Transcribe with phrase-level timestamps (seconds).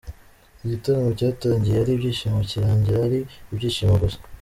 [0.63, 3.19] Igitaramo cyatangiye ari ibyishimo kirangira ari
[3.51, 4.19] ibyishimo gusa.